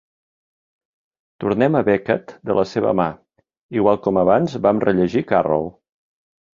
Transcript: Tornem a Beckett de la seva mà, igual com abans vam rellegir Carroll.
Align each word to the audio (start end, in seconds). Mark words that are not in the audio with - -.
Tornem 1.43 1.77
a 1.77 1.83
Beckett 1.91 2.35
de 2.51 2.57
la 2.61 2.65
seva 2.71 2.95
mà, 3.03 3.07
igual 3.81 4.03
com 4.09 4.23
abans 4.27 4.61
vam 4.69 4.85
rellegir 4.89 5.29
Carroll. 5.35 5.75